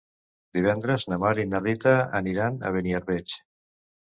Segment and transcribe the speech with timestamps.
[0.57, 1.93] Divendres na Mar i na Rita
[2.23, 3.37] aniran a Beniarbeig.